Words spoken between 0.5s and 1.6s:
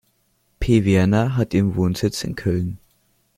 Pe Werner hat